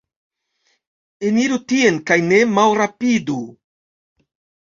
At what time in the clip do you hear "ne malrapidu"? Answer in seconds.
2.31-3.37